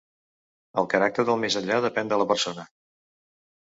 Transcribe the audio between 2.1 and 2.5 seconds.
de la